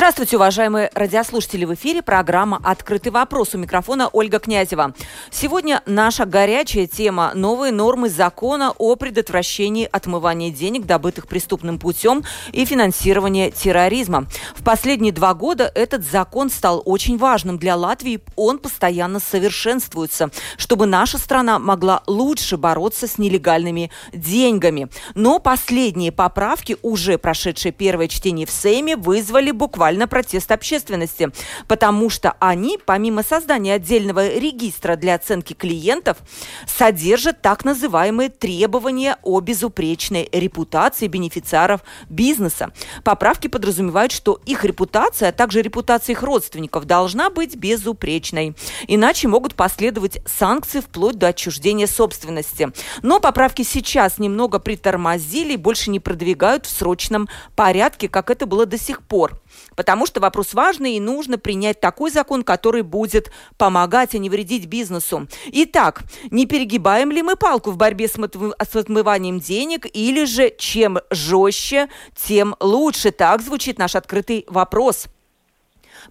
[0.00, 1.66] Здравствуйте, уважаемые радиослушатели.
[1.66, 3.54] В эфире программа «Открытый вопрос».
[3.54, 4.94] У микрофона Ольга Князева.
[5.30, 12.64] Сегодня наша горячая тема– новые нормы закона о предотвращении отмывания денег, добытых преступным путем, и
[12.64, 14.26] финансирования терроризма.
[14.56, 18.22] В последние два года этот закон стал очень важным для Латвии.
[18.36, 24.88] Он постоянно совершенствуется, чтобы наша страна могла лучше бороться с нелегальными деньгами.
[25.14, 31.30] Но последние поправки, уже прошедшие первое чтение в Сейме, вызвали буквально буквально протест общественности,
[31.66, 36.18] потому что они, помимо создания отдельного регистра для оценки клиентов,
[36.64, 42.70] содержат так называемые требования о безупречной репутации бенефициаров бизнеса.
[43.02, 48.54] Поправки подразумевают, что их репутация, а также репутация их родственников должна быть безупречной.
[48.86, 52.68] Иначе могут последовать санкции вплоть до отчуждения собственности.
[53.02, 58.66] Но поправки сейчас немного притормозили и больше не продвигают в срочном порядке, как это было
[58.66, 59.40] до сих пор
[59.76, 64.66] потому что вопрос важный и нужно принять такой закон, который будет помогать, а не вредить
[64.66, 65.28] бизнесу.
[65.46, 70.98] Итак, не перегибаем ли мы палку в борьбе с, с отмыванием денег или же чем
[71.10, 73.10] жестче, тем лучше?
[73.10, 75.06] Так звучит наш открытый вопрос.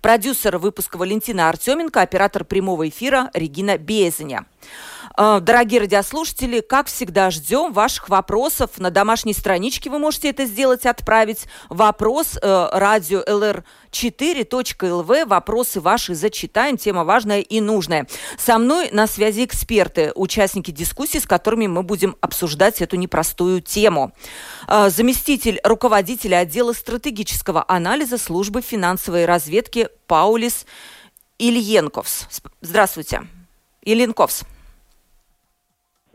[0.02, 4.45] Продюсер выпуска Валентина Артеменко, оператор прямого эфира Регина Безеня.
[5.21, 8.77] А, дорогие радиослушатели, как всегда, ждем ваших вопросов.
[8.77, 15.25] На домашней страничке вы можете это сделать, отправить вопрос э, радио lr4.lv.
[15.25, 16.77] Вопросы ваши зачитаем.
[16.77, 18.08] Тема важная и нужная.
[18.37, 24.13] Со мной на связи эксперты, участники дискуссии, с которыми мы будем обсуждать эту непростую тему.
[24.69, 30.65] Э, заместитель руководителя отдела стратегического анализа службы финансовой разведки Паулис
[31.39, 32.29] Ильенковс.
[32.61, 33.27] Здравствуйте.
[33.81, 34.45] Ильенковс.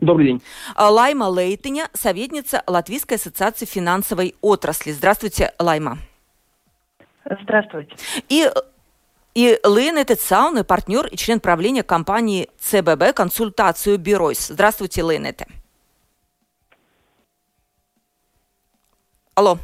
[0.05, 0.41] Добрый день.
[0.75, 4.91] А, Лайма Лейтыня, советница Латвийской ассоциации финансовой отрасли.
[4.91, 5.97] Здравствуйте, Лайма.
[7.41, 7.95] Здравствуйте.
[8.29, 8.49] И
[9.33, 14.47] и Лейн этот сауны, партнер и член правления компании ЦББ «Консультацию Бюройс».
[14.47, 15.45] Здравствуйте, Лейн это.
[19.33, 19.57] Алло.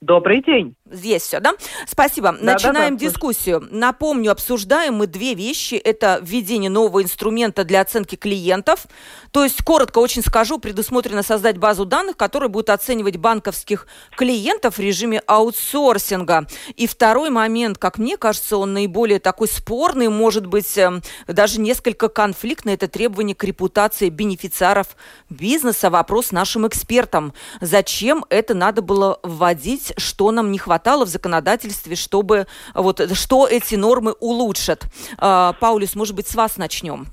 [0.00, 0.74] Добрый день.
[0.90, 1.54] Здесь все, да?
[1.86, 2.32] Спасибо.
[2.32, 3.68] Да, Начинаем да, да, дискуссию.
[3.70, 5.74] Напомню, обсуждаем мы две вещи.
[5.76, 8.86] Это введение нового инструмента для оценки клиентов.
[9.30, 13.86] То есть, коротко очень скажу, предусмотрено создать базу данных, которая будет оценивать банковских
[14.16, 16.48] клиентов в режиме аутсорсинга.
[16.74, 22.08] И второй момент, как мне кажется, он наиболее такой спорный, может быть, эм, даже несколько
[22.08, 24.88] конфликтный, это требование к репутации бенефициаров
[25.28, 25.88] бизнеса.
[25.88, 27.32] Вопрос нашим экспертам.
[27.60, 29.92] Зачем это надо было вводить?
[29.96, 30.79] Что нам не хватает?
[30.80, 34.86] Хватало в законодательстве, чтобы вот что эти нормы улучшат.
[35.18, 37.04] А, Паулюс, может быть, с вас начнем?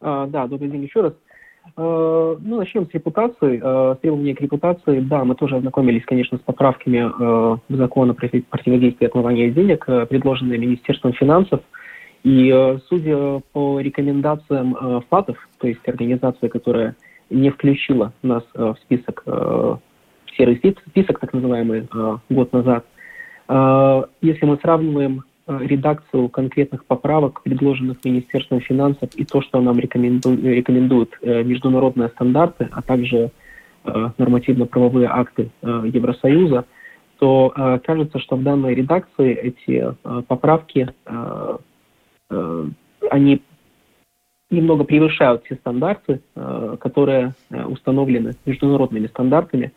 [0.00, 1.14] А, да, добрый день еще раз.
[1.76, 3.58] А, ну, начнем с репутации.
[3.58, 9.06] С требования к репутации, да, мы тоже ознакомились, конечно, с поправками в закон о противодействии
[9.06, 11.60] отмывания денег, предложенные Министерством финансов.
[12.22, 16.94] И судя по рекомендациям ФАТов, то есть организация, которая
[17.30, 19.24] не включила нас в список
[20.36, 22.84] серый список, так называемый, э, год назад.
[23.48, 29.78] Э, если мы сравниваем э, редакцию конкретных поправок, предложенных Министерством финансов, и то, что нам
[29.78, 33.30] рекомендуют, международные стандарты, а также
[34.18, 36.64] нормативно-правовые акты Евросоюза,
[37.20, 37.54] то
[37.86, 39.94] кажется, что в данной редакции эти
[40.26, 40.92] поправки,
[43.08, 43.42] они
[44.50, 46.20] немного превышают все стандарты,
[46.80, 47.34] которые
[47.68, 49.72] установлены международными стандартами.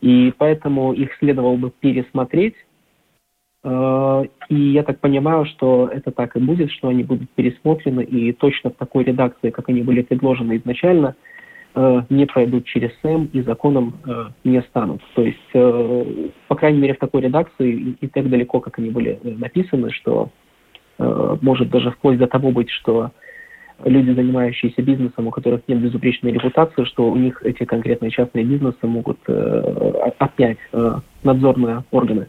[0.00, 2.54] И поэтому их следовало бы пересмотреть.
[3.64, 8.32] Э, и я так понимаю, что это так и будет, что они будут пересмотрены и
[8.32, 11.16] точно в такой редакции, как они были предложены изначально,
[11.74, 15.02] э, не пройдут через СЭМ и законом э, не станут.
[15.14, 19.90] То есть, по крайней мере, в такой редакции и так далеко, как они были написаны,
[19.90, 20.30] что
[20.98, 23.10] может даже вплоть до того быть, что
[23.84, 28.86] люди, занимающиеся бизнесом, у которых нет безупречной репутации, что у них эти конкретные частные бизнесы
[28.86, 32.28] могут э, отнять э, надзорные органы.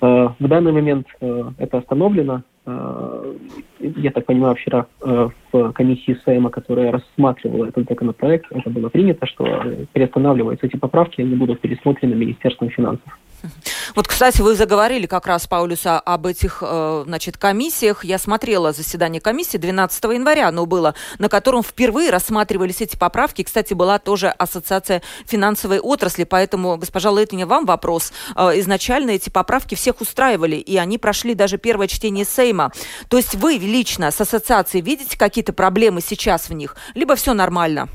[0.00, 2.42] Э, в данный момент э, это остановлено.
[2.66, 3.34] Э,
[3.78, 9.26] я так понимаю, вчера э, в комиссии Сейма, которая рассматривала этот законопроект, это было принято,
[9.26, 9.46] что
[9.92, 13.18] переостанавливаются эти поправки, они будут пересмотрены Министерством финансов.
[13.94, 18.04] Вот, кстати, вы заговорили как раз, Паулюса, об этих, э, значит, комиссиях.
[18.04, 23.42] Я смотрела заседание комиссии 12 января, оно было, на котором впервые рассматривались эти поправки.
[23.42, 28.12] Кстати, была тоже Ассоциация финансовой отрасли, поэтому, госпожа Лейтиня, вам вопрос.
[28.34, 32.72] Э, изначально эти поправки всех устраивали, и они прошли даже первое чтение Сейма.
[33.08, 37.88] То есть вы лично с ассоциацией видите какие-то проблемы сейчас в них, либо все нормально?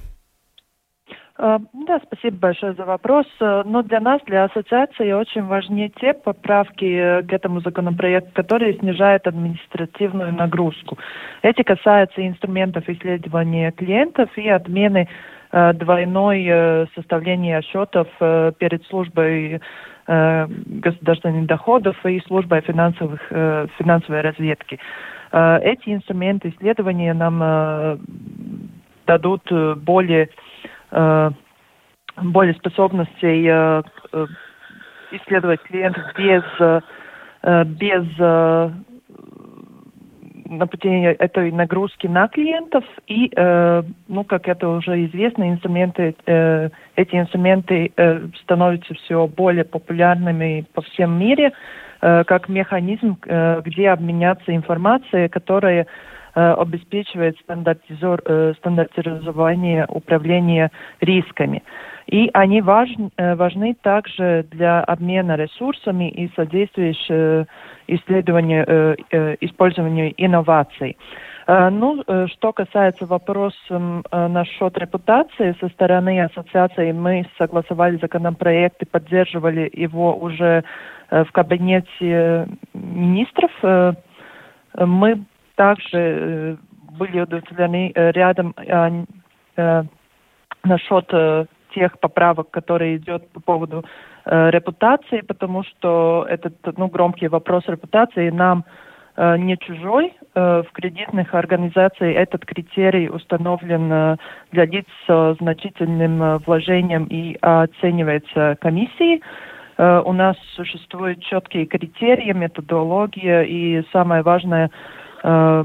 [1.40, 3.26] Э, да, спасибо большое за вопрос.
[3.40, 8.74] Э, но для нас, для ассоциации, очень важны те поправки э, к этому законопроекту, которые
[8.78, 10.98] снижают административную нагрузку.
[11.44, 15.08] Эти касаются инструментов исследования клиентов и отмены
[15.50, 18.10] двойной составления отчетов
[18.58, 19.62] перед службой
[20.06, 23.22] государственных доходов и службой финансовых,
[23.78, 24.78] финансовой разведки.
[25.32, 27.98] Эти инструменты исследования нам
[29.06, 30.28] дадут более
[30.92, 34.26] более способностей э, э,
[35.12, 36.44] исследовать клиентов без,
[37.80, 38.04] без
[40.50, 42.84] нападения этой нагрузки на клиентов.
[43.08, 43.32] И,
[44.10, 47.94] ну, как это уже известно, инструменты, эти инструменты
[48.44, 51.54] становятся все более популярными по всем мире,
[52.02, 53.18] как механизм,
[53.64, 55.94] где обменяться информацией, которая Э,
[56.38, 61.64] обеспечивает э, стандартизирование управления рисками.
[62.06, 67.48] И они важны, э, важны также для обмена ресурсами и содействия
[67.88, 68.96] исследованию,
[69.42, 70.98] использованию инноваций.
[71.48, 80.14] Ну, что касается вопроса насчет репутации со стороны ассоциации, мы согласовали законопроект и поддерживали его
[80.18, 80.66] уже
[81.10, 83.52] в кабинете министров.
[84.78, 85.24] Мы
[85.58, 86.56] также э,
[86.98, 89.84] были удовлетворены э, рядом э,
[90.64, 93.84] насчет тех поправок, которые идет по поводу
[94.26, 98.66] репутации, потому что этот ну, громкий вопрос репутации нам
[99.16, 100.14] не чужой.
[100.36, 104.18] В кредитных организациях этот критерий установлен
[104.52, 109.24] для лиц с значительным вложением и оценивается комиссией.
[109.78, 114.70] У нас существуют четкие критерии, методология и самое важное–
[115.24, 115.64] Э,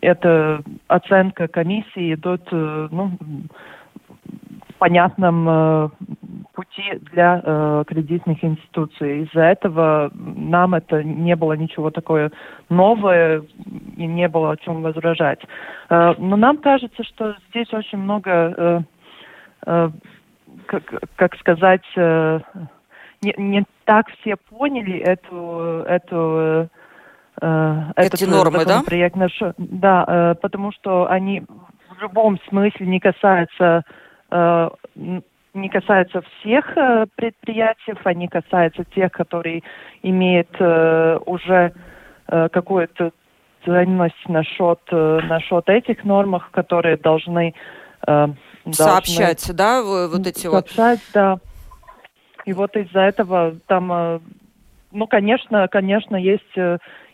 [0.00, 3.12] эта оценка комиссии идет э, ну,
[4.82, 5.88] понятном э,
[6.54, 9.22] пути для э, кредитных институций.
[9.22, 12.32] Из-за этого нам это не было ничего такое
[12.68, 13.44] новое
[13.96, 15.38] и не было о чем возражать.
[15.88, 18.80] Э, но нам кажется, что здесь очень много, э,
[19.66, 19.90] э,
[20.66, 20.82] как,
[21.14, 22.40] как сказать, э,
[23.22, 26.68] не, не так все поняли эту, эту
[27.40, 28.82] э, Эти нормы, да?
[29.16, 33.84] Наш, да, э, потому что они в любом смысле не касаются
[34.30, 34.70] э,
[35.54, 36.64] не касаются всех
[37.14, 39.62] предприятий, они касаются тех, которые
[40.02, 41.74] имеют уже
[42.26, 43.10] какую-то
[43.62, 47.52] ценность насчет, насчет этих нормах, которые должны
[48.70, 51.12] сообщать, должны, да, вот эти сообщать, вот.
[51.12, 51.36] да.
[52.46, 54.22] И вот из-за этого там,
[54.90, 56.56] ну, конечно, конечно, есть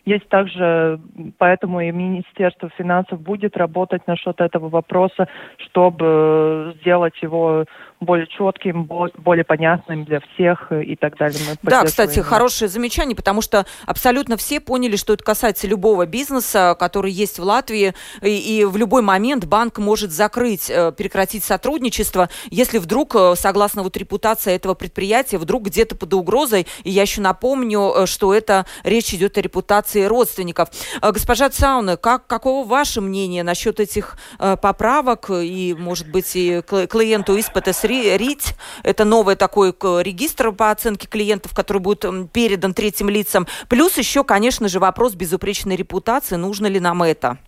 [0.09, 1.01] есть также,
[1.37, 5.29] поэтому и Министерство финансов будет работать насчет этого вопроса,
[5.59, 7.65] чтобы сделать его
[8.01, 11.39] более четким, более понятным для всех и так далее.
[11.63, 16.77] Мы да, кстати, хорошее замечание, потому что абсолютно все поняли, что это касается любого бизнеса,
[16.79, 22.29] который есть в Латвии, и, и в любой момент банк может закрыть, э, прекратить сотрудничество,
[22.51, 27.21] если вдруг, э, согласно вот репутации этого предприятия, вдруг где-то под угрозой, и я еще
[27.21, 30.69] напомню, э, что это речь идет о репутации родственников.
[31.03, 37.73] Госпожа Цауна, как, каково ваше мнение насчет этих поправок и, может быть, и клиенту испыта
[37.83, 38.55] РИТ.
[38.83, 43.47] Это новый такой регистр по оценке клиентов, который будет передан третьим лицам.
[43.69, 46.37] Плюс еще, конечно же, вопрос безупречной репутации.
[46.37, 47.39] Нужно ли нам это?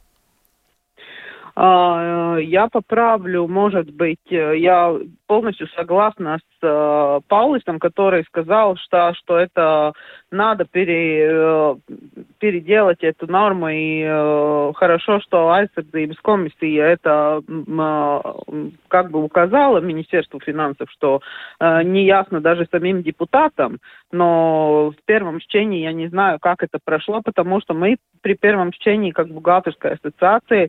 [1.63, 8.77] А, э, я поправлю, может быть, э, я полностью согласна с э, Паулисом, который сказал,
[8.77, 9.93] что, что это
[10.31, 11.77] надо пере,
[12.39, 17.43] переделать эту норму, и хорошо, что Айсердības комиссия это
[18.89, 21.21] как бы указала Министерству финансов, что
[21.61, 23.81] не ясно даже самим депутатам,
[24.13, 28.71] но в первом чтении я не знаю, как это прошло, потому что мы при первом
[28.71, 30.69] чтении, как бухгалтерской ассоциации, а,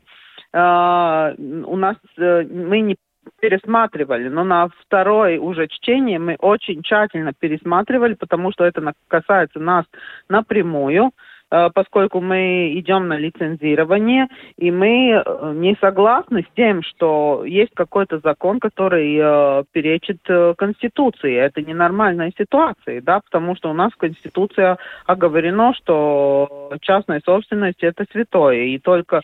[0.54, 2.98] у нас э, мы не
[3.40, 9.86] пересматривали, но на второе уже чтение мы очень тщательно пересматривали, потому что это касается нас
[10.30, 11.12] напрямую.
[11.54, 14.28] э, поскольку мы идем на лицензирование,
[14.58, 20.22] и мы э, не согласны с тем, что есть какой-то закон, который э, перечит
[20.58, 21.36] Конституции.
[21.36, 28.06] Это ненормальная ситуация, да, потому что у нас в Конституции оговорено, что частная собственность это
[28.12, 29.22] святое, и только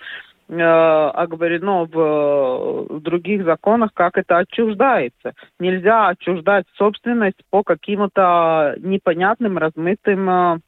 [0.50, 5.34] оговорено в, в других законах, как это отчуждается.
[5.60, 10.62] Нельзя отчуждать собственность по каким-то непонятным, размытым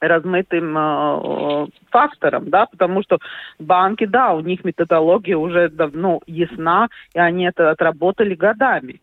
[0.00, 3.18] размытым э, фактором, да, потому что
[3.58, 9.00] банки, да, у них методология уже давно ясна, и они это отработали годами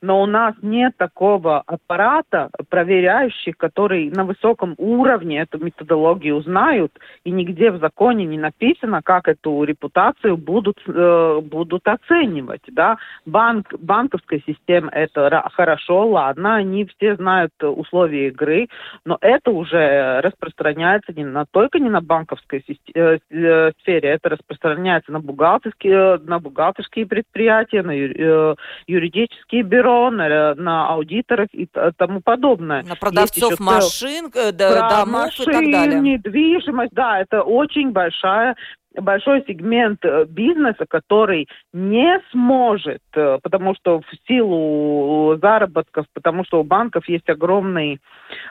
[0.00, 6.92] но у нас нет такого аппарата проверяющих, который на высоком уровне эту методологию знают,
[7.24, 12.62] и нигде в законе не написано, как эту репутацию будут, э, будут оценивать.
[12.68, 12.98] Да?
[13.26, 18.68] Банк, банковская система это хорошо, ладно, они все знают условия игры,
[19.04, 25.12] но это уже распространяется не на, только не на банковской системе, э, сфере, это распространяется
[25.12, 28.54] на бухгалтерские, на бухгалтерские предприятия, на э,
[28.86, 32.82] юридические бюро, бюро, на, на аудиторов и тому подобное.
[32.82, 34.52] На продавцов машин, цел...
[34.52, 36.00] да, домов машин, и так далее.
[36.00, 38.56] недвижимость, да, это очень большая
[38.94, 46.60] большой сегмент э, бизнеса, который не сможет, э, потому что в силу заработков, потому что
[46.60, 47.98] у банков есть огромные,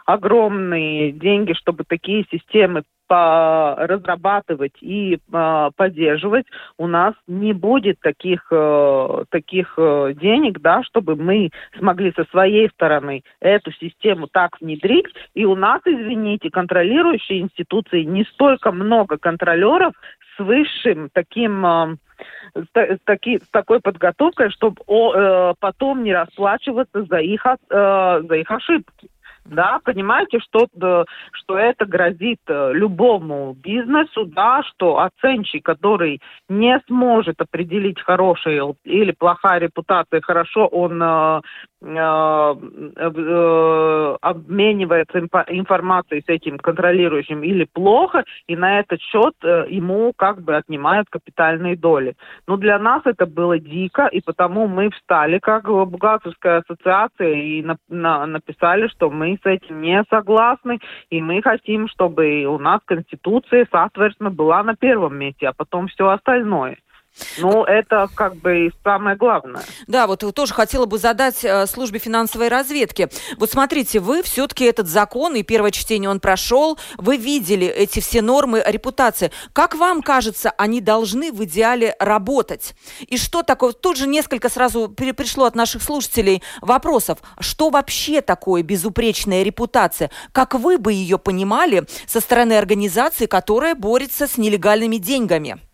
[0.05, 6.45] огромные деньги, чтобы такие системы разрабатывать и э, поддерживать,
[6.77, 12.69] у нас не будет таких, э, таких э, денег, да, чтобы мы смогли со своей
[12.69, 15.07] стороны эту систему так внедрить.
[15.33, 19.93] И у нас, извините, контролирующие институции не столько много контролеров
[20.37, 21.95] с высшим таким э,
[22.55, 28.49] с, таки, такой подготовкой, чтобы о, э, потом не расплачиваться за их, э, за их
[28.51, 29.09] ошибки
[29.49, 30.67] да, понимаете, что,
[31.31, 39.11] что это грозит э, любому бизнесу, да, что оценщик, который не сможет определить хорошая или
[39.11, 41.41] плохая репутация, хорошо он э,
[41.81, 42.55] э,
[42.97, 50.41] э, обменивается информацией с этим контролирующим или плохо, и на этот счет э, ему как
[50.41, 52.15] бы отнимают капитальные доли.
[52.47, 57.77] Но для нас это было дико, и потому мы встали как бухгалтерская ассоциация и на,
[57.87, 60.79] на, написали, что мы с этим не согласны,
[61.09, 66.09] и мы хотим, чтобы у нас Конституция, соответственно, была на первом месте, а потом все
[66.09, 66.77] остальное.
[67.37, 69.63] Ну, это как бы самое главное.
[69.87, 73.09] Да, вот тоже хотела бы задать э, службе финансовой разведки.
[73.37, 78.21] Вот смотрите, вы все-таки этот закон, и первое чтение он прошел, вы видели эти все
[78.21, 79.31] нормы репутации.
[79.53, 82.75] Как вам кажется, они должны в идеале работать?
[83.01, 83.71] И что такое?
[83.73, 87.19] Тут же несколько сразу пришло от наших слушателей вопросов.
[87.39, 90.11] Что вообще такое безупречная репутация?
[90.31, 95.66] Как вы бы ее понимали со стороны организации, которая борется с нелегальными деньгами?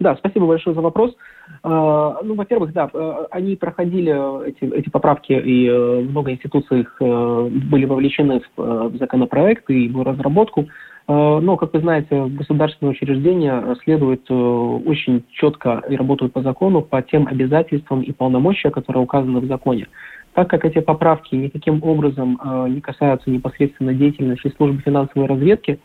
[0.00, 1.14] Да, спасибо большое за вопрос.
[1.62, 6.96] А, ну, во-первых, да, э, они проходили эти, эти поправки, и э, много институций их
[7.00, 10.66] э, были вовлечены в законопроект и в разработку.
[11.08, 17.28] Но, как вы знаете, государственные учреждения следуют очень четко и работают по закону по тем
[17.28, 19.86] обязательствам и полномочиям, которые указаны в законе.
[20.34, 25.78] Так как эти поправки никаким образом не касаются непосредственно деятельности службы финансовой разведки,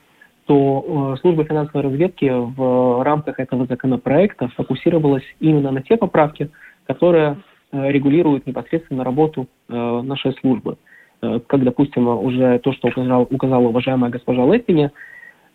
[0.51, 6.49] то э, служба финансовой разведки в рамках этого законопроекта фокусировалась именно на те поправки,
[6.87, 7.37] которые
[7.71, 10.77] э, регулируют непосредственно работу э, нашей службы.
[11.21, 14.89] Как, допустим, уже то, что указал, указала уважаемая госпожа Леппини,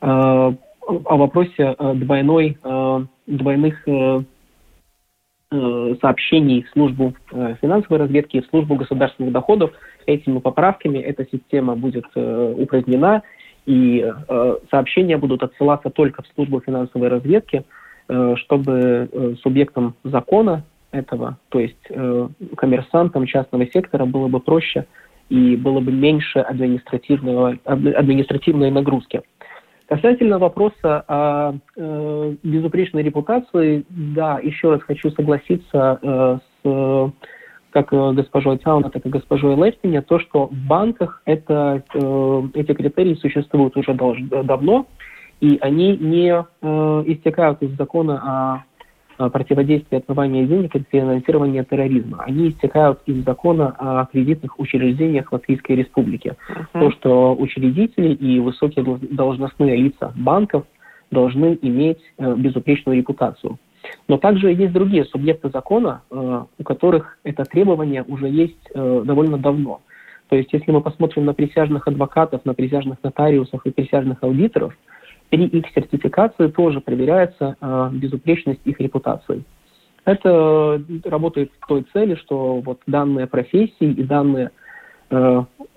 [0.01, 0.55] о
[1.17, 2.57] вопросе двойной,
[3.27, 3.85] двойных
[6.01, 7.15] сообщений в службу
[7.61, 9.73] финансовой разведки и в службу государственных доходов.
[10.07, 13.25] Этими поправками эта система будет упразднена,
[13.67, 17.65] и э, сообщения будут отсылаться только в службу финансовой разведки,
[18.09, 24.87] э, чтобы э, субъектам закона этого, то есть э, коммерсантам частного сектора, было бы проще
[25.29, 29.23] и было бы меньше административного, административной нагрузки.
[29.89, 37.13] Касательно вопроса о э, безупречной репутации, да, еще раз хочу согласиться э, с
[37.77, 42.73] как э, госпожой Тауна, так и госпожой Лестине, то, что в банках это, э, эти
[42.73, 44.87] критерии существуют уже давно,
[45.43, 48.65] и они не э, истекают из закона
[49.19, 52.23] о противодействии отмывания денег и финансирования терроризма.
[52.27, 56.35] Они истекают из закона о кредитных учреждениях Латвийской Республики.
[56.49, 56.81] Uh-huh.
[56.81, 60.65] То, что учредители и высокие должностные лица банков
[61.11, 63.59] должны иметь безупречную репутацию.
[64.09, 69.39] Но также есть другие субъекты закона, э, у которых это требование уже есть э, довольно
[69.39, 69.81] давно.
[70.29, 74.75] То есть, если мы посмотрим на присяжных адвокатов, на присяжных нотариусов и присяжных аудиторов,
[75.31, 79.45] при их сертификации тоже проверяется э, безупречность их репутации.
[80.05, 84.53] Это работает к той цели, что вот данные профессии и данные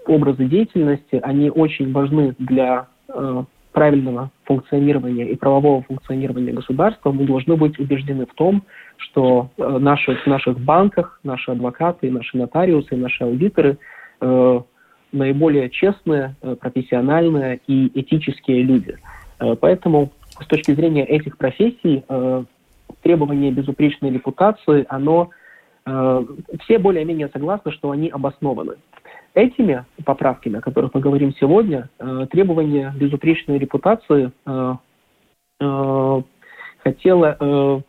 [0.08, 2.88] образы деятельности, они очень важны для
[3.72, 7.12] правильного функционирования и правового функционирования государства.
[7.12, 8.64] Мы должны быть убеждены в том,
[8.98, 13.78] что э, наши, в наших банках наши адвокаты, наши нотариусы, наши аудиторы
[14.22, 14.62] э,
[15.12, 18.98] наиболее честные, э, профессиональные и этические люди.
[19.40, 22.44] Э, поэтому с точки зрения этих профессий э,
[23.02, 25.30] требование безупречной репутации, оно
[25.86, 28.76] все более-менее согласны, что они обоснованы.
[29.34, 34.76] Этими поправками, о которых мы говорим сегодня, э, требование безупречной репутации э,
[35.62, 36.22] э,
[36.84, 37.82] хотело э,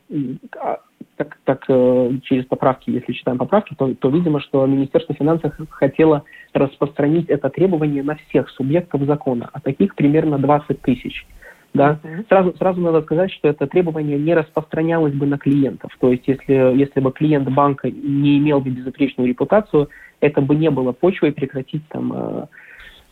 [0.60, 0.80] а,
[1.16, 6.24] так, так э, через поправки, если читаем поправки, то, то видимо, что Министерство финансов хотело
[6.52, 11.26] распространить это требование на всех субъектов закона, а таких примерно 20 тысяч.
[11.72, 12.00] Да?
[12.02, 12.26] Uh-huh.
[12.28, 15.92] Сразу, сразу надо сказать, что это требование не распространялось бы на клиентов.
[16.00, 19.88] То есть, если, если бы клиент банка не имел бы безупречную репутацию,
[20.20, 22.12] это бы не было почвой прекратить там...
[22.12, 22.46] Э,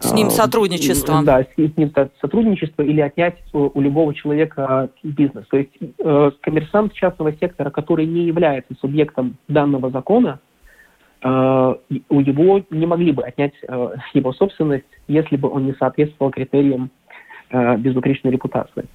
[0.01, 1.23] с ним э, сотрудничество.
[1.25, 5.47] Да, с ним сотрудничество или отнять у, любого человека бизнес.
[5.49, 10.41] То есть э, коммерсант частного сектора, который не является субъектом данного закона,
[11.23, 16.31] э, у него не могли бы отнять э, его собственность, если бы он не соответствовал
[16.31, 16.91] критериям
[17.51, 18.87] безупречной репутации.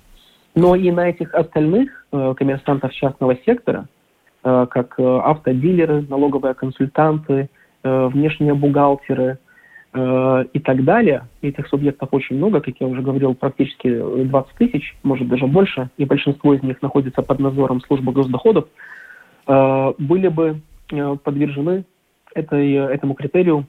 [0.56, 3.88] Но и на этих остальных э, коммерсантов частного сектора,
[4.44, 7.50] э, как э, автодилеры, налоговые консультанты,
[7.84, 9.40] э, внешние бухгалтеры
[9.94, 13.90] э, и так далее, этих субъектов очень много, как я уже говорил, практически
[14.26, 18.68] 20 тысяч, может даже больше, и большинство из них находится под надзором службы госдоходов,
[19.48, 21.84] э, были бы э, подвержены
[22.36, 23.66] этой, этому критерию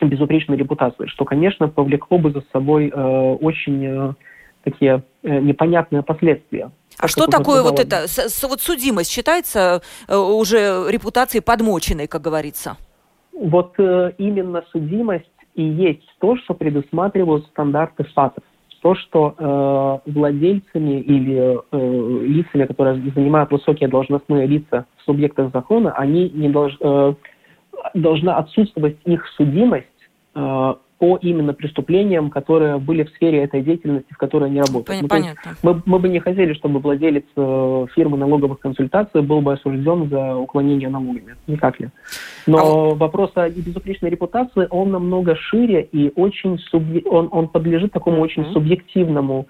[0.00, 4.12] безупречной репутации, что, конечно, повлекло бы за собой э, очень э,
[4.62, 6.70] такие э, непонятные последствия.
[6.98, 12.22] А что такое вот это, с, с, вот судимость считается э, уже репутацией подмоченной, как
[12.22, 12.76] говорится?
[13.32, 18.44] Вот э, именно судимость и есть то, что предусматривают стандарты ФАТов.
[18.82, 19.34] То, что
[20.06, 26.50] э, владельцами или э, лицами, которые занимают высокие должностные лица в субъектах закона, они не
[26.50, 27.14] долж, э,
[27.94, 29.86] должна отсутствовать их судимость
[30.34, 35.02] э, по именно преступлениям, которые были в сфере этой деятельности, в которой они работают.
[35.02, 35.56] Ну, понятно.
[35.62, 40.36] Мы, мы бы не хотели, чтобы владелец э, фирмы налоговых консультаций был бы осужден за
[40.36, 41.36] уклонение налогами.
[41.46, 41.90] Никак ли.
[42.46, 42.94] Но а...
[42.94, 47.00] вопрос о безупречной репутации, он намного шире и очень субъ...
[47.06, 48.20] он, он подлежит такому mm-hmm.
[48.20, 49.46] очень субъективному,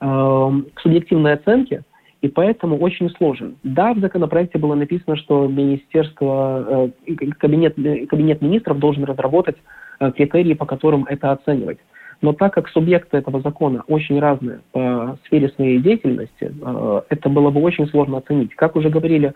[0.00, 1.82] э, субъективной оценке.
[2.24, 3.56] И поэтому очень сложен.
[3.64, 7.74] Да, в законопроекте было написано, что министерство, э, кабинет,
[8.08, 9.56] кабинет министров должен разработать
[10.00, 11.76] э, критерии, по которым это оценивать.
[12.22, 17.50] Но так как субъекты этого закона очень разные по сфере своей деятельности, э, это было
[17.50, 18.54] бы очень сложно оценить.
[18.54, 19.34] Как уже говорили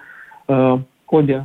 [1.11, 1.45] обе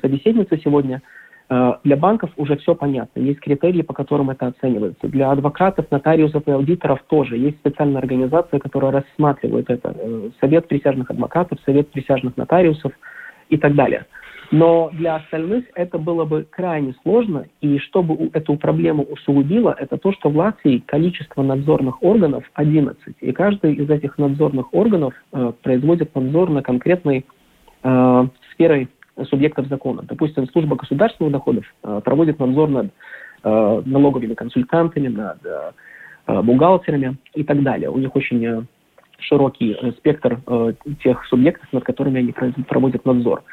[0.00, 1.02] собеседницы сегодня,
[1.48, 3.20] для банков уже все понятно.
[3.20, 5.06] Есть критерии, по которым это оценивается.
[5.06, 9.94] Для адвокатов, нотариусов и аудиторов тоже есть специальная организация, которая рассматривает это.
[9.96, 12.92] Э, Совет присяжных адвокатов, Совет присяжных нотариусов
[13.48, 14.06] и так далее.
[14.50, 20.12] Но для остальных это было бы крайне сложно, и чтобы эту проблему усугубило, это то,
[20.12, 26.14] что в Латвии количество надзорных органов 11, и каждый из этих надзорных органов э, производит
[26.14, 27.26] надзор на конкретной
[27.82, 28.88] э, сферой
[29.24, 30.02] субъектов закона.
[30.02, 32.86] Допустим, служба государственных доходов э, проводит надзор над
[33.42, 37.90] э, налоговыми консультантами, над э, бухгалтерами и так далее.
[37.90, 38.66] У них очень
[39.18, 40.40] широкий спектр
[41.02, 43.44] тех субъектов, над которыми они проводят надзор.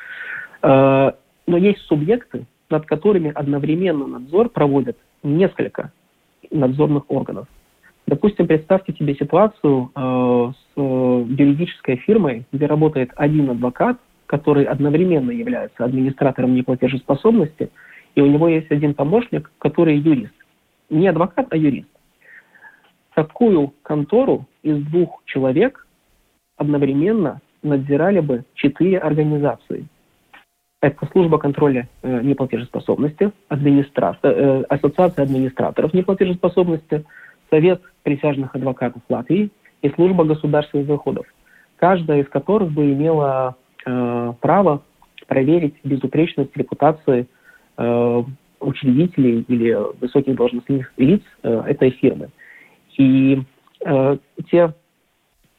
[0.62, 1.14] Но
[1.48, 5.92] есть субъекты, над которыми одновременно надзор проводят несколько
[6.52, 7.48] надзорных органов.
[8.06, 13.98] Допустим, представьте себе ситуацию э, с э, юридической фирмой, где работает один адвокат,
[14.34, 17.70] который одновременно является администратором неплатежеспособности,
[18.16, 20.34] и у него есть один помощник, который юрист.
[20.90, 21.90] Не адвокат, а юрист.
[23.14, 25.86] Такую контору из двух человек
[26.58, 29.86] одновременно надзирали бы четыре организации.
[30.82, 37.06] Это служба контроля э, неплатежеспособности, администратор, э, ассоциация администраторов неплатежеспособности,
[37.52, 39.52] Совет присяжных адвокатов Латвии
[39.84, 41.28] и служба государственных доходов,
[41.78, 44.84] каждая из которых бы имела э, право
[45.28, 47.28] проверить безупречность репутации
[47.78, 48.24] э,
[48.60, 52.30] учредителей или высоких должностных лиц э, этой фирмы.
[52.98, 53.42] И
[53.86, 54.18] э,
[54.50, 54.74] те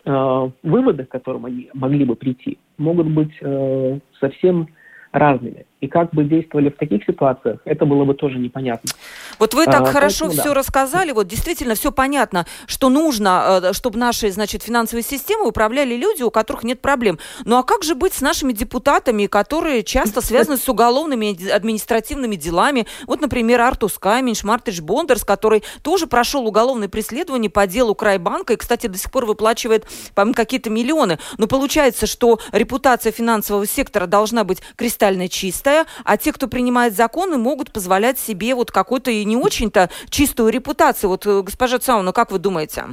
[0.04, 4.68] э, выводы, к которым они могли бы прийти, могут быть э, совсем
[5.12, 5.66] разными.
[5.84, 8.90] И как бы действовали в таких ситуациях, это было бы тоже непонятно.
[9.38, 10.54] Вот вы так а, хорошо поэтому, все да.
[10.54, 16.22] рассказали, вот действительно все понятно, что нужно, э, чтобы наши, значит, финансовые системы управляли люди,
[16.22, 17.18] у которых нет проблем.
[17.44, 22.86] Ну а как же быть с нашими депутатами, которые часто связаны с уголовными административными делами?
[23.06, 28.56] Вот, например, Артус Каменш, Мартыш Бондерс, который тоже прошел уголовное преследование по делу Крайбанка и,
[28.56, 31.18] кстати, до сих пор выплачивает, по какие-то миллионы.
[31.36, 36.94] Но получается, что репутация финансового сектора должна быть кристально чистая, чистая, а те, кто принимает
[36.94, 41.10] законы, могут позволять себе вот какую-то и не очень-то чистую репутацию.
[41.10, 42.84] Вот, э, госпожа Цауна, как вы думаете?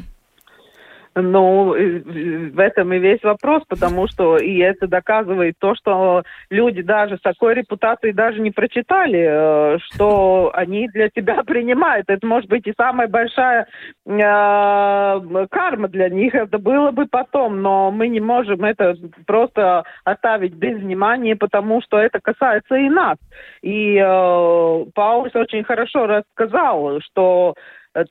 [1.14, 7.18] Ну, в этом и весь вопрос, потому что и это доказывает то, что люди даже
[7.18, 12.06] с такой репутацией даже не прочитали, э, что они для себя принимают.
[12.08, 13.68] Это может быть и самая большая
[14.06, 16.34] э, карма для них.
[16.34, 18.96] Это было бы потом, но мы не можем это
[19.28, 23.18] просто оставить без внимания, потому что это касается и нас.
[23.62, 27.58] И э, Паулс очень хорошо рассказал, что Э,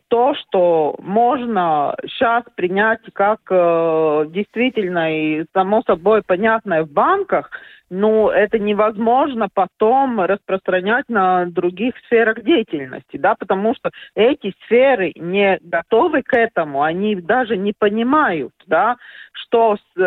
[0.09, 7.51] то, что можно сейчас принять как э, действительно и само собой понятное в банках,
[7.91, 15.59] ну, это невозможно потом распространять на других сферах деятельности, да, потому что эти сферы не
[15.61, 18.97] готовы к этому, они даже не понимают, да,
[19.33, 20.01] что, э,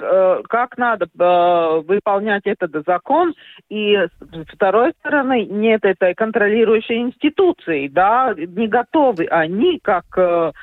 [0.00, 3.34] э, как надо э, выполнять этот закон,
[3.68, 10.54] и с второй стороны нет этой контролирующей институции, да, не готовы они, как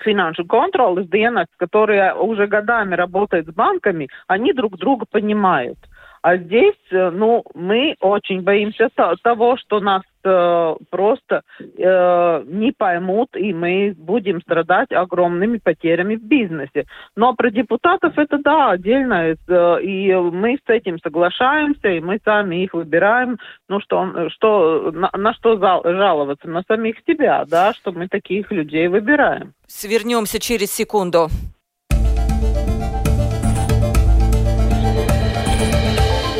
[0.00, 5.78] финансовый контроль dienests, которые уже годами работают с банками, они друг друга понимают.
[6.22, 8.88] А здесь, э, ну, мы очень боимся
[9.22, 16.22] того, что нас э, просто э, не поймут, и мы будем страдать огромными потерями в
[16.22, 16.84] бизнесе.
[17.16, 22.62] Но про депутатов это да, отдельно, э, и мы с этим соглашаемся, и мы сами
[22.62, 23.38] их выбираем.
[23.68, 26.46] Ну что, что на, на что жаловаться?
[26.46, 29.54] На самих себя, да, что мы таких людей выбираем.
[29.66, 31.28] Свернемся через секунду.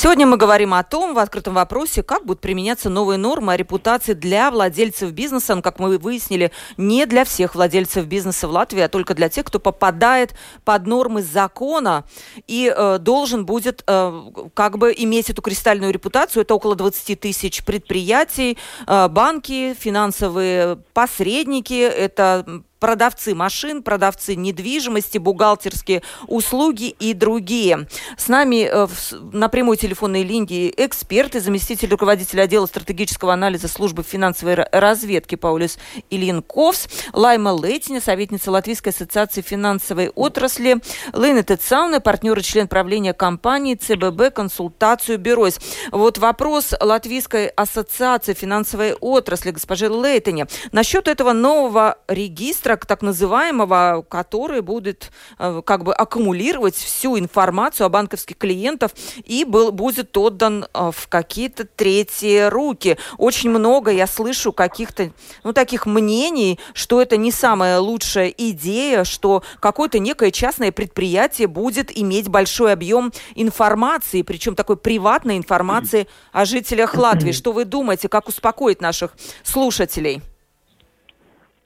[0.00, 4.12] Сегодня мы говорим о том, в открытом вопросе, как будут применяться новые нормы о репутации
[4.12, 5.56] для владельцев бизнеса.
[5.56, 9.44] Но, как мы выяснили, не для всех владельцев бизнеса в Латвии, а только для тех,
[9.44, 12.04] кто попадает под нормы закона
[12.46, 14.22] и э, должен будет э,
[14.54, 16.42] как бы иметь эту кристальную репутацию.
[16.42, 18.56] Это около 20 тысяч предприятий,
[18.86, 27.86] э, банки, финансовые посредники, это продавцы машин, продавцы недвижимости, бухгалтерские услуги и другие.
[28.16, 28.86] С нами э,
[29.32, 35.78] на прямой телефонной линии эксперты, заместитель руководителя отдела стратегического анализа службы финансовой разведки Паулюс
[36.10, 40.76] Ильинковс, Лайма Лейтиня, советница Латвийской ассоциации финансовой отрасли,
[41.12, 45.58] Лейна Тецауна, партнер и член правления компании ЦББ «Консультацию Бюройс».
[45.90, 50.46] Вот вопрос Латвийской ассоциации финансовой отрасли госпожи Лейтине.
[50.72, 57.86] Насчет этого нового регистра регистра, так называемого, который будет э, как бы аккумулировать всю информацию
[57.86, 58.90] о банковских клиентах
[59.24, 62.98] и был, будет отдан э, в какие-то третьи руки.
[63.16, 65.10] Очень много я слышу каких-то,
[65.44, 71.96] ну, таких мнений, что это не самая лучшая идея, что какое-то некое частное предприятие будет
[71.96, 77.32] иметь большой объем информации, причем такой приватной информации о жителях Латвии.
[77.38, 80.22] Что вы думаете, как успокоить наших слушателей?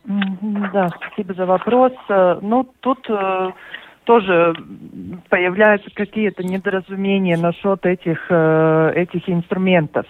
[0.05, 1.93] Да, спасибо за вопрос.
[2.09, 3.51] Э, ну, тут э,
[4.05, 4.55] тоже
[5.29, 10.07] появляются какие-то недоразумения насчет этих, э, этих инструментов.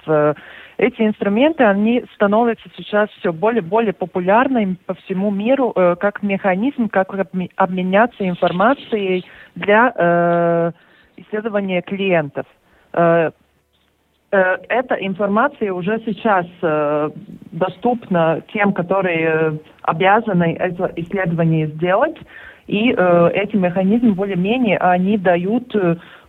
[0.78, 7.14] Эти инструменты, они становятся сейчас все более более популярными по всему миру как механизм, как
[7.57, 9.24] обменяться информацией
[9.55, 10.72] для
[11.16, 12.46] исследования клиентов.
[14.33, 17.11] Э, эта информация уже сейчас э,
[17.53, 22.16] доступна тем, которые э, обязаны это исследование сделать.
[22.68, 25.75] И эти механизмы более-менее, они дают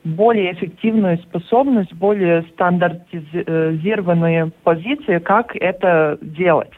[0.03, 6.71] более эффективную способность, более стандартизированные позиции, как это делать.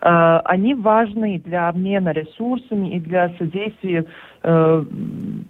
[0.00, 4.04] Они важны для обмена ресурсами и для содействия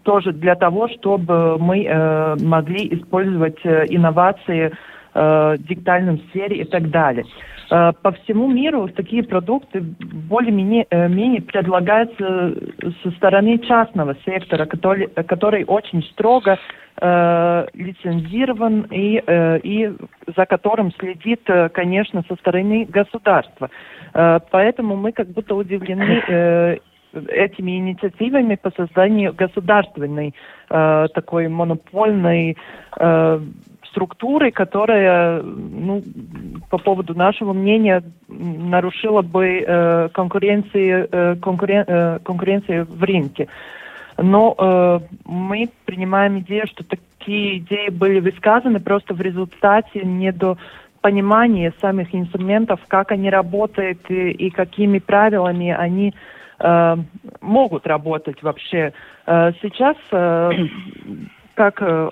[0.03, 4.73] тоже для того, чтобы мы могли использовать инновации
[5.15, 7.25] э, дигитальном сфере и так далее.
[7.71, 12.55] Э, по всему миру такие продукты более-менее э, предлагаются
[13.03, 16.59] со стороны частного сектора, который, который очень строго
[17.01, 19.93] э, лицензирован и, э, и
[20.37, 23.71] за которым следит, э, конечно, со стороны государства.
[24.15, 26.79] Э, поэтому мы как будто удивлены э,
[27.13, 30.35] этими инициативами по созданию государственной
[30.71, 32.57] э, такой монопольной
[32.99, 33.41] э,
[33.93, 36.03] структуры, которая, ну,
[36.71, 43.49] по поводу нашего мнения, нарушила бы э, конкуренции, э, конкурен, э, конкуренции в рынке.
[44.19, 52.15] Но э, мы принимаем идею, что такие идеи были высказаны просто в результате недопонимания самих
[52.15, 56.15] инструментов, как они работают и, и какими правилами они
[56.59, 56.97] э,
[57.41, 58.93] могут работать вообще.
[59.27, 60.51] Э, сейчас, э,
[61.55, 62.11] как э,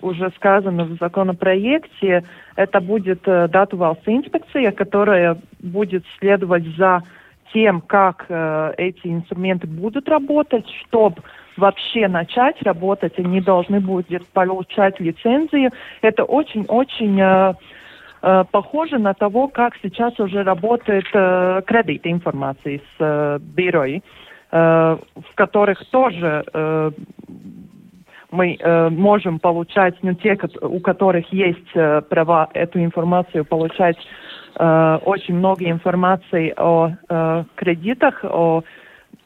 [0.00, 2.24] уже сказано в законопроекте,
[2.56, 3.76] это будет э, дату
[4.06, 7.02] инспекция, которая будет следовать за
[7.52, 11.22] тем, как э, эти инструменты будут работать, чтобы
[11.56, 15.70] вообще начать работать, они должны будут получать лицензию.
[16.00, 17.54] Это очень-очень
[18.52, 24.00] похоже на того, как сейчас уже работает э, кредит информации с э, бюро, э,
[24.52, 26.90] в которых тоже э,
[28.32, 33.96] мы э, можем получать, ну, те, у которых есть э, права эту информацию получать,
[34.58, 38.62] э, очень много информации о э, кредитах, о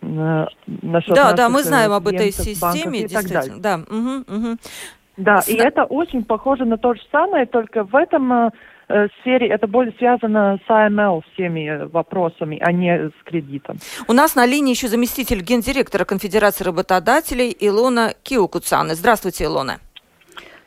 [0.03, 3.55] э, Да, да, мы знаем об этой системе, и так далее.
[3.59, 4.57] Да, угу, угу.
[5.17, 8.51] да, и это очень похоже на то же самое, только в этом Э,
[9.21, 13.79] сфере это более связано с АМЛ всеми вопросами, а не с кредитом.
[14.07, 18.95] У нас на линии еще заместитель гендиректора Конфедерации работодателей Илона Киокуцаны.
[18.95, 19.81] Здравствуйте, Илона.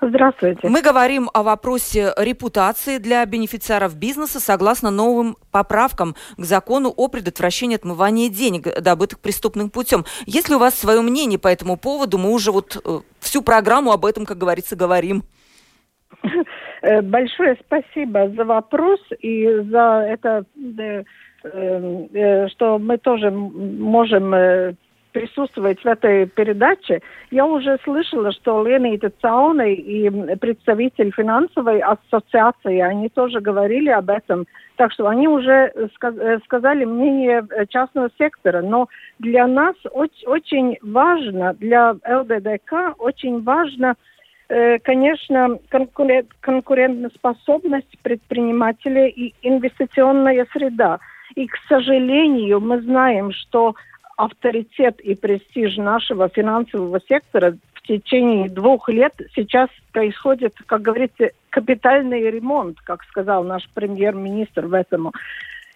[0.01, 0.67] Здравствуйте.
[0.69, 7.75] Мы говорим о вопросе репутации для бенефициаров бизнеса согласно новым поправкам к закону о предотвращении
[7.75, 10.05] отмывания денег, добытых преступным путем.
[10.25, 12.17] Есть ли у вас свое мнение по этому поводу?
[12.17, 15.25] Мы уже вот э, всю программу об этом, как говорится, говорим.
[16.81, 20.45] Э, большое спасибо за вопрос и за это,
[20.77, 21.03] э,
[21.43, 24.75] э, что мы тоже можем
[25.11, 27.01] присутствовать в этой передаче.
[27.31, 34.45] Я уже слышала, что Лена Цауны и представитель финансовой ассоциации, они тоже говорили об этом.
[34.75, 35.73] Так что они уже
[36.45, 38.61] сказали мнение частного сектора.
[38.61, 43.95] Но для нас очень важно, для ЛДДК очень важно–
[44.49, 45.59] Э, конечно,
[46.41, 50.99] конкурентоспособность предпринимателей и инвестиционная среда.
[51.35, 53.75] И, к сожалению, мы знаем, что
[54.17, 62.31] авторитет и престиж нашего финансового сектора в течение двух лет сейчас происходит, как говорится, капитальный
[62.31, 65.11] ремонт, как сказал наш премьер-министр в этом.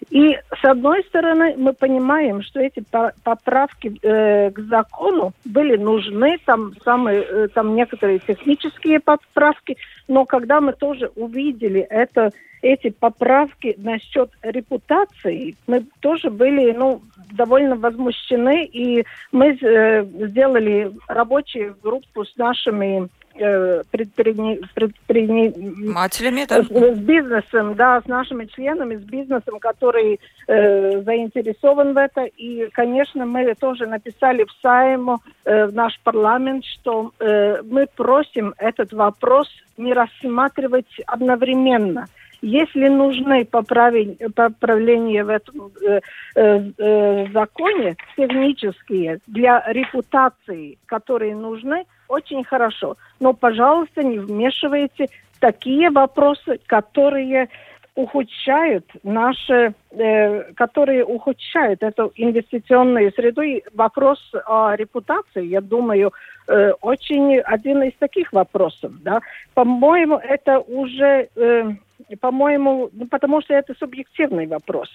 [0.09, 2.83] И с одной стороны мы понимаем, что эти
[3.23, 10.61] поправки э, к закону были нужны, там самые, э, там некоторые технические поправки, но когда
[10.61, 19.05] мы тоже увидели это, эти поправки насчет репутации, мы тоже были, ну, довольно возмущены, и
[19.31, 26.61] мы э, сделали рабочую группу с нашими Э, предпринимателями, да?
[26.61, 32.25] с, бизнесом, да, с нашими членами, с бизнесом, который э, заинтересован в это.
[32.25, 38.53] И, конечно, мы тоже написали в Сайму, э, в наш парламент, что э, мы просим
[38.59, 42.05] этот вопрос не рассматривать одновременно.
[42.43, 46.01] Если нужны поправления в этом э,
[46.35, 52.95] э, э, законе технические для репутации, которые нужны, очень хорошо.
[53.19, 55.07] Но, пожалуйста, не вмешивайте
[55.39, 57.49] такие вопросы, которые
[57.95, 63.41] ухудшают наши, э, которые ухудшают эту инвестиционную среду.
[63.41, 66.11] И вопрос о репутации, я думаю,
[66.47, 68.91] э, очень один из таких вопросов.
[69.03, 69.21] Да?
[69.53, 71.71] По-моему, это уже, э,
[72.19, 74.89] по-моему, ну, потому что это субъективный вопрос.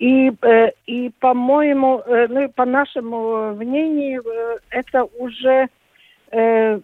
[0.00, 5.68] И, э, и по-моему, э, ну, по нашему мнению, э, это уже
[6.30, 6.80] э,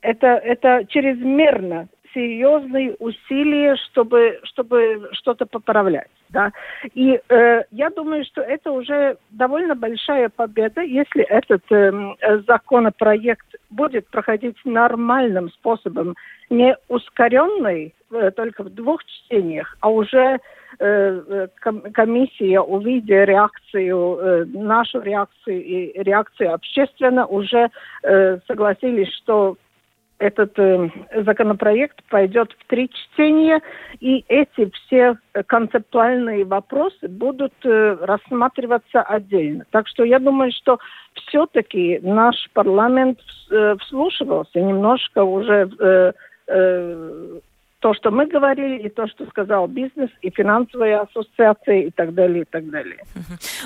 [0.00, 6.10] это, это чрезмерно серьезные усилия, чтобы, чтобы что-то поправлять.
[6.30, 6.52] Да?
[6.94, 14.08] И э, я думаю, что это уже довольно большая победа, если этот э, законопроект будет
[14.08, 16.16] проходить нормальным способом,
[16.50, 20.40] не ускоренный э, только в двух чтениях, а уже
[20.78, 27.70] комиссия, увидя реакцию, э, нашу реакцию и реакцию общественно, уже
[28.02, 29.56] э, согласились, что
[30.18, 30.90] этот э,
[31.24, 33.60] законопроект пойдет в три чтения,
[34.00, 39.64] и эти все концептуальные вопросы будут э, рассматриваться отдельно.
[39.70, 40.78] Так что я думаю, что
[41.14, 46.12] все-таки наш парламент э, вслушивался немножко уже э,
[46.48, 47.40] э,
[47.80, 52.42] то, что мы говорили, и то, что сказал бизнес, и финансовые ассоциации, и так далее,
[52.42, 52.98] и так далее.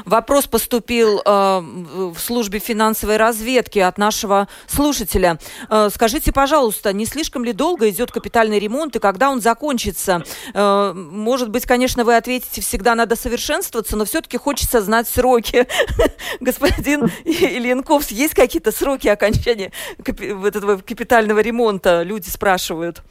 [0.04, 5.38] Вопрос поступил э, в службе финансовой разведки от нашего слушателя.
[5.70, 10.22] Э, скажите, пожалуйста, не слишком ли долго идет капитальный ремонт, и когда он закончится?
[10.52, 15.66] Э, может быть, конечно, вы ответите, всегда надо совершенствоваться, но все-таки хочется знать сроки.
[16.40, 19.72] Господин Ильенков, есть какие-то сроки окончания
[20.04, 22.02] этого капитального ремонта?
[22.02, 23.02] Люди спрашивают.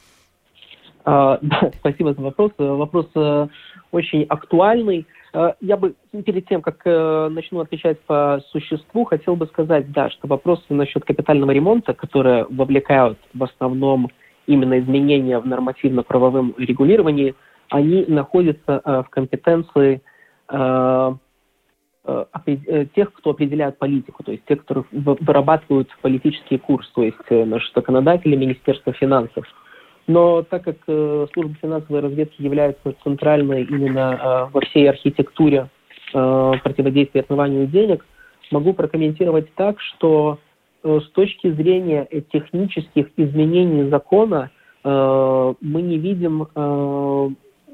[1.04, 1.40] А,
[1.78, 2.52] спасибо за вопрос.
[2.58, 3.48] Вопрос э,
[3.90, 5.06] очень актуальный.
[5.32, 10.10] Э, я бы перед тем, как э, начну отвечать по существу, хотел бы сказать, да,
[10.10, 14.10] что вопросы насчет капитального ремонта, которые вовлекают в основном
[14.46, 17.34] именно изменения в нормативно-правовом регулировании,
[17.70, 20.02] они находятся в компетенции
[22.94, 28.34] тех, кто определяет политику, то есть тех, которые вырабатывают политический курс, то есть наши законодатели,
[28.36, 29.46] Министерство финансов.
[30.06, 35.68] Но так как э, служба финансовой разведки является центральной именно э, во всей архитектуре
[36.12, 38.04] э, противодействия отмыванию денег,
[38.50, 40.38] могу прокомментировать так, что
[40.82, 44.50] э, с точки зрения технических изменений закона
[44.84, 47.28] э, мы не видим, э,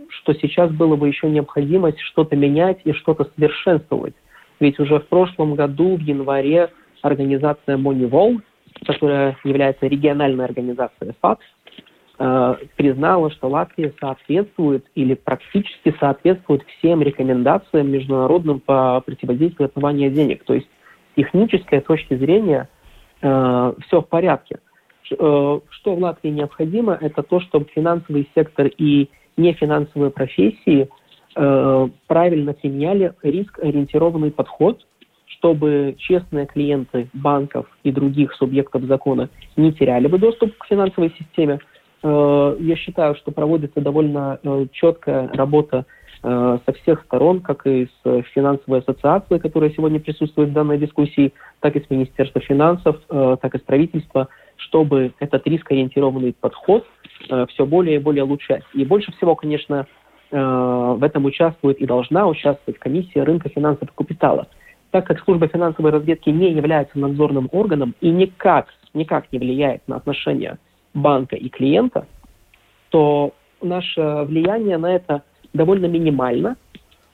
[0.08, 4.14] что сейчас было бы еще необходимость что-то менять и что-то совершенствовать.
[4.60, 6.70] Ведь уже в прошлом году, в январе,
[7.02, 8.40] организация Moneywall,
[8.84, 11.40] которая является региональной организацией ФАТ,
[12.20, 20.42] Э, признала, что Латвия соответствует или практически соответствует всем рекомендациям международным по противодействию отмывания денег.
[20.42, 20.66] То есть
[21.12, 22.68] с технической точки зрения
[23.22, 24.58] э, все в порядке.
[25.12, 30.88] Э, что в Латвии необходимо, это то, чтобы финансовый сектор и нефинансовые профессии
[31.36, 34.84] э, правильно применяли риск-ориентированный подход,
[35.26, 41.60] чтобы честные клиенты банков и других субъектов закона не теряли бы доступ к финансовой системе,
[42.02, 45.84] я считаю, что проводится довольно э, четкая работа
[46.22, 51.32] э, со всех сторон, как и с финансовой ассоциацией, которая сегодня присутствует в данной дискуссии,
[51.60, 56.86] так и с Министерства финансов, так и с правительства, чтобы этот рискоориентированный подход
[57.48, 58.62] все более и более улучшать.
[58.74, 59.86] И больше всего, конечно,
[60.30, 64.46] в этом участвует и должна участвовать комиссия рынка финансов и капитала.
[64.92, 69.96] Так как служба финансовой разведки не является надзорным органом и никак, никак не влияет на
[69.96, 70.58] отношения
[70.94, 72.06] банка и клиента,
[72.90, 75.22] то наше влияние на это
[75.52, 76.56] довольно минимально,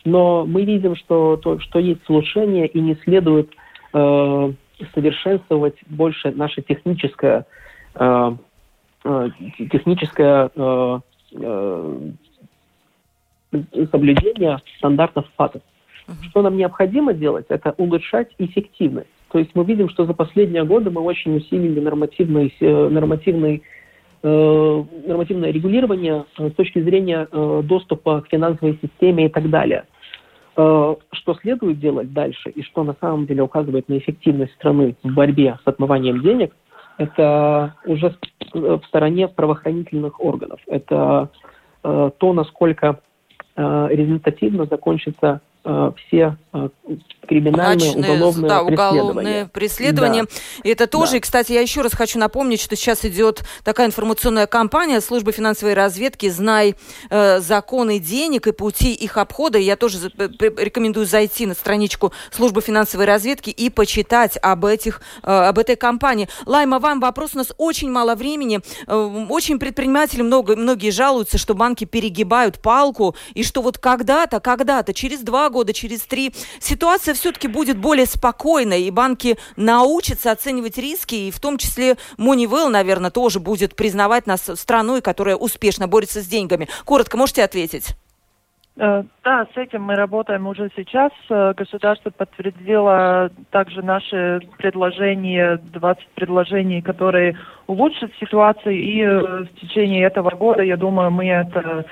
[0.04, 3.50] но мы видим, что, то, что есть улучшение и не следует
[3.92, 4.52] э,
[4.94, 7.46] совершенствовать больше наше техническое,
[7.94, 8.36] э,
[9.04, 9.28] э,
[9.70, 11.00] техническое э,
[11.32, 12.10] э,
[13.90, 15.26] соблюдение стандартов.
[15.38, 15.60] Uh-huh.
[16.28, 19.08] Что нам необходимо делать, это улучшать эффективность.
[19.34, 23.64] То есть мы видим, что за последние годы мы очень усилили нормативный, э, нормативный
[24.22, 27.26] э, нормативное регулирование э, с точки зрения
[27.64, 29.86] доступа к финансовой системе и так далее.
[30.52, 35.58] Что следует делать дальше и что на самом деле указывает на эффективность страны в борьбе
[35.64, 36.54] с отмыванием денег,
[36.96, 38.14] это уже
[38.52, 40.60] в стороне правоохранительных органов.
[40.68, 41.30] Это
[41.82, 43.00] то, насколько
[43.56, 46.68] результативно закончится все э,
[47.26, 50.24] криминальные, Мрачные, уголовные да, уголовные преследования.
[50.24, 50.28] Да.
[50.62, 51.16] И это тоже, да.
[51.16, 55.74] и, кстати, я еще раз хочу напомнить, что сейчас идет такая информационная кампания службы финансовой
[55.74, 56.74] разведки «Знай
[57.08, 59.58] э, законы денег и пути их обхода».
[59.58, 65.58] Я тоже рекомендую зайти на страничку службы финансовой разведки и почитать об, этих, э, об
[65.58, 66.28] этой кампании.
[66.44, 67.30] Лайма, вам вопрос.
[67.34, 68.60] У нас очень мало времени.
[68.86, 74.92] Э, очень предприниматели много, многие жалуются, что банки перегибают палку, и что вот когда-то, когда-то,
[74.92, 81.14] через два года, через три, ситуация все-таки будет более спокойной, и банки научатся оценивать риски,
[81.14, 86.26] и в том числе Moneyval, наверное, тоже будет признавать нас страной, которая успешно борется с
[86.26, 86.68] деньгами.
[86.84, 87.94] Коротко можете ответить?
[88.76, 91.12] Э, да, с этим мы работаем уже сейчас.
[91.30, 97.38] Э, государство подтвердило также наши предложения, 20 предложений, которые
[97.68, 98.74] улучшат ситуацию.
[98.74, 101.84] И э, в течение этого года, я думаю, мы это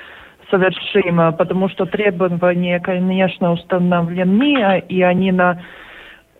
[0.52, 5.62] совершим, потому что требования, конечно, установлены, и они на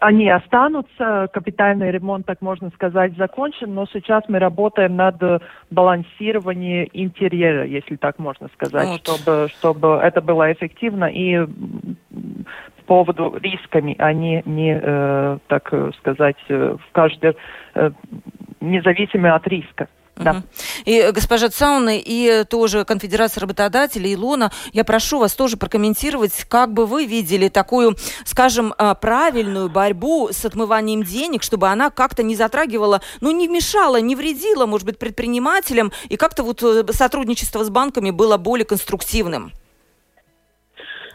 [0.01, 5.15] они останутся, капитальный ремонт, так можно сказать, закончен, но сейчас мы работаем над
[5.71, 9.01] балансированием интерьера, если так можно сказать, вот.
[9.01, 11.47] чтобы, чтобы это было эффективно и
[12.79, 17.37] по поводу рисками, а не, не э, так сказать, в каждой,
[17.77, 17.91] э,
[18.61, 19.87] независимо от риска.
[20.17, 20.43] Да.
[20.85, 26.87] И госпожа Цауна, и тоже Конфедерация работодателей, Илона, я прошу вас тоже прокомментировать, как бы
[26.87, 33.01] вы видели такую, скажем, а, правильную борьбу с отмыванием денег, чтобы она как-то не затрагивала,
[33.21, 38.11] ну, не мешала, не вредила, может быть, предпринимателям, и как-то вот э, сотрудничество с банками
[38.11, 39.53] было более конструктивным.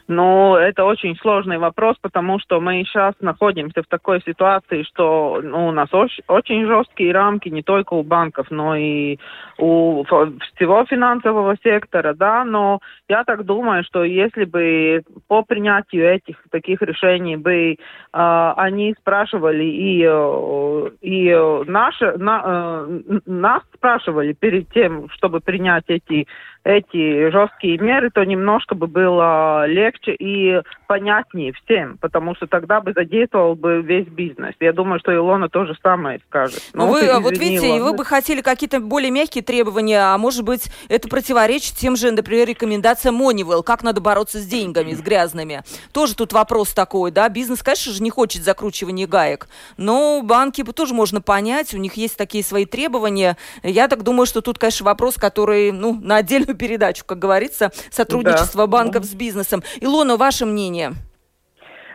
[0.08, 5.68] Но это очень сложный вопрос, потому что мы сейчас находимся в такой ситуации, что ну,
[5.68, 9.18] у нас очень, жесткие рамки не только у банков, но и
[9.58, 12.80] у всего финансового сектора, да, но
[13.10, 17.76] я так думаю, что если бы по принятию этих таких решений бы э,
[18.12, 21.36] они спрашивали и, э, и
[21.70, 26.28] наши, на, э, нас спрашивали перед тем, чтобы принять эти
[26.68, 32.91] эти жесткие меры, то немножко бы было легче и понятнее всем, потому что тогда бы
[32.91, 34.53] задействовал бы весь бизнес.
[34.59, 36.61] Я думаю, что Илона тоже самое скажет.
[36.74, 37.84] Ну, вы, извини, вот видите, Илона.
[37.86, 42.49] вы бы хотели какие-то более мягкие требования, а может быть, это противоречит тем же, например,
[42.49, 45.63] рекомендациям Moneyval, как надо бороться с деньгами, с грязными.
[45.93, 49.47] Тоже тут вопрос такой, да, бизнес, конечно же, не хочет закручивания гаек,
[49.78, 53.38] но банки тоже можно понять, у них есть такие свои требования.
[53.63, 58.66] Я так думаю, что тут, конечно, вопрос, который, ну, на отдельную передачу, как говорится, сотрудничество
[58.66, 58.68] да.
[58.68, 59.62] банков с бизнесом.
[59.82, 60.91] Илона, ваше мнение?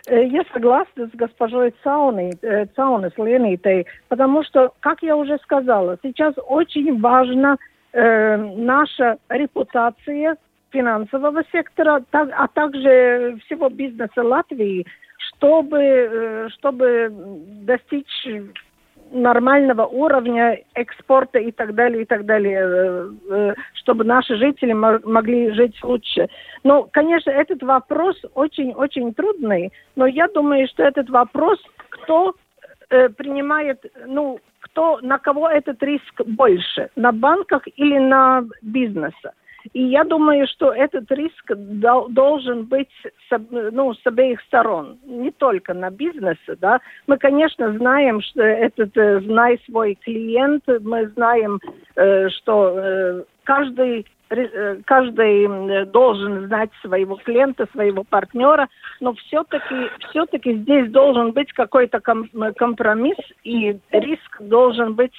[0.06, 5.38] Э, я согласна с госпожой Цауной, э, Цауной с Ленитой, потому что, как я уже
[5.38, 7.56] сказала, сейчас очень важна
[7.92, 10.36] э, наша репутация
[10.70, 14.86] финансового сектора, так, а также всего бизнеса Латвии,
[15.18, 17.10] чтобы, э, чтобы
[17.64, 18.26] достичь
[19.12, 25.52] нормального уровня экспорта и так далее, и так далее, э, э, чтобы наши жители могли
[25.52, 26.28] жить лучше.
[26.64, 31.58] Но, конечно, этот вопрос очень-очень трудный, но я думаю, что этот вопрос,
[31.90, 32.34] кто
[32.90, 39.32] э, принимает, ну, кто, на кого этот риск больше, на банках или на бизнесе.
[39.72, 41.52] И я думаю, что этот риск
[42.08, 42.90] должен быть
[43.50, 46.56] ну, с обеих сторон, не только на бизнесе.
[46.60, 46.80] Да?
[47.06, 51.60] Мы, конечно, знаем, что этот э, «знай свой клиент», мы знаем,
[51.96, 54.06] э, что э, каждый
[54.86, 58.68] каждый должен знать своего клиента, своего партнера,
[59.00, 65.12] но все-таки все-таки здесь должен быть какой-то компромисс, и риск должен быть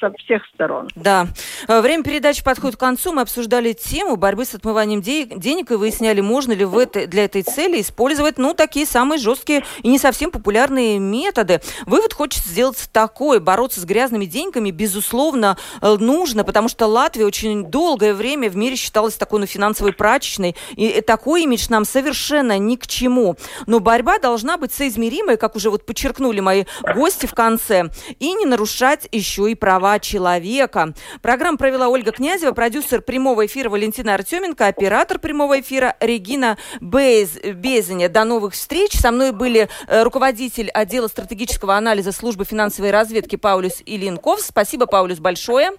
[0.00, 0.88] со, всех сторон.
[0.94, 1.28] Да.
[1.68, 3.12] Э, время передачи подходит к концу.
[3.12, 7.42] Мы обсуждали тему борьбы с отмыванием денег и выясняли, можно ли в этой, для этой
[7.42, 11.60] цели использовать, ну, такие самые жесткие и не совсем популярные методы.
[11.86, 13.40] Вывод хочется сделать такой.
[13.40, 18.76] Бороться с грязными деньгами, безусловно, э, нужно, потому что Латвия очень долгое время в мире
[18.76, 23.36] считалась такой, ну, финансовой прачечной, и такой имидж нам совершенно ни к чему.
[23.66, 28.46] Но борьба должна быть соизмеримой, как уже вот подчеркнули мои гости в конце, и не
[28.46, 30.92] нарушать еще и права человека.
[31.22, 38.08] Программу провела Ольга Князева, продюсер прямого эфира Валентина Артеменко, оператор прямого эфира Регина Без, Безеня.
[38.08, 38.92] До новых встреч.
[38.92, 44.40] Со мной были э, руководитель отдела стратегического анализа службы финансовой разведки Паулюс Илинков.
[44.40, 45.70] Спасибо, Паулюс, большое.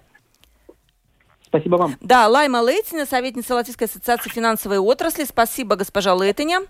[1.48, 1.96] Спасибо вам.
[2.00, 5.24] Да, Лайма Лейтина, советница Латвийской ассоциации финансовой отрасли.
[5.24, 6.60] Спасибо, госпожа Лейтиня.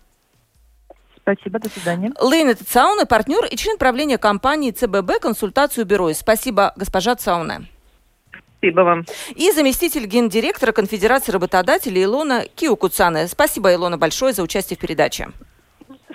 [1.35, 2.12] Спасибо, до свидания.
[2.18, 6.11] Лейна Цауна, партнер и член правления компании ЦББ «Консультацию бюро».
[6.14, 7.66] Спасибо, госпожа Цауна.
[8.59, 9.05] Спасибо вам.
[9.37, 13.29] И заместитель гендиректора Конфедерации работодателей Илона Киукуцана.
[13.29, 15.29] Спасибо, Илона, большое за участие в передаче.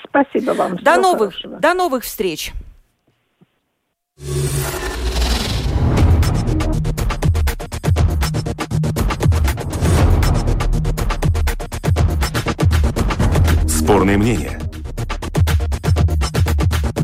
[0.04, 0.78] Спасибо вам.
[0.78, 2.52] До новых, до новых встреч.
[13.68, 14.63] Спорные мнения.